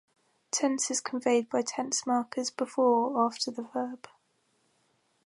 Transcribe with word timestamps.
Tense 0.49 0.89
is 0.89 0.99
conveyed 0.99 1.47
by 1.47 1.61
tense 1.61 2.07
markers 2.07 2.49
before 2.49 3.11
or 3.11 3.27
after 3.27 3.51
the 3.51 3.61
verb. 3.61 4.07